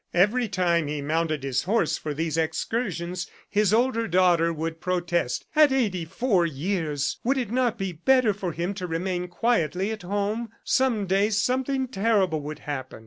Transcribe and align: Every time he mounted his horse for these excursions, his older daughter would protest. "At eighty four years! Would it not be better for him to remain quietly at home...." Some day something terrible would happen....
Every 0.15 0.47
time 0.47 0.87
he 0.87 0.99
mounted 0.99 1.43
his 1.43 1.65
horse 1.65 1.99
for 1.99 2.11
these 2.15 2.35
excursions, 2.35 3.29
his 3.47 3.71
older 3.71 4.07
daughter 4.07 4.51
would 4.51 4.81
protest. 4.81 5.45
"At 5.55 5.71
eighty 5.71 6.05
four 6.05 6.43
years! 6.43 7.19
Would 7.23 7.37
it 7.37 7.51
not 7.51 7.77
be 7.77 7.91
better 7.91 8.33
for 8.33 8.51
him 8.51 8.73
to 8.73 8.87
remain 8.87 9.27
quietly 9.27 9.91
at 9.91 10.01
home...." 10.01 10.49
Some 10.63 11.05
day 11.05 11.29
something 11.29 11.87
terrible 11.87 12.41
would 12.41 12.57
happen.... 12.65 12.99